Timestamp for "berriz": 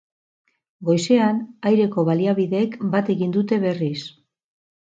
3.67-3.97